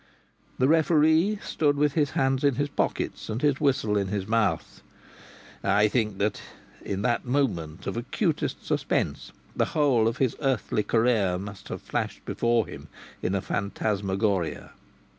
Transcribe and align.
The 0.57 0.67
referee 0.67 1.37
stood 1.43 1.77
with 1.77 1.93
his 1.93 2.09
hands 2.17 2.43
in 2.43 2.55
his 2.55 2.69
pockets 2.69 3.29
and 3.29 3.39
his 3.39 3.61
whistle 3.61 3.95
in 3.97 4.07
his 4.07 4.25
mouth. 4.25 4.81
I 5.63 5.87
think 5.89 6.17
that 6.17 6.41
in 6.81 7.03
that 7.03 7.23
moment 7.23 7.85
of 7.85 7.95
acutest 7.95 8.65
suspense 8.65 9.31
the 9.55 9.65
whole 9.77 10.07
of 10.07 10.17
his 10.17 10.35
earthly 10.41 10.81
career 10.81 11.37
must 11.37 11.67
have 11.67 11.83
flashed 11.83 12.25
before 12.25 12.65
him 12.65 12.87
in 13.21 13.35
a 13.35 13.43
phantasmagoria. 13.43 14.71